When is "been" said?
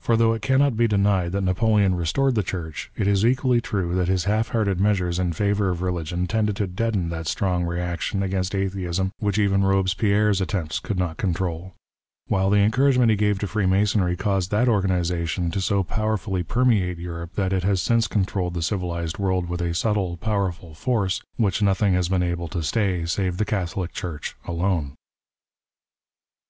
22.10-22.22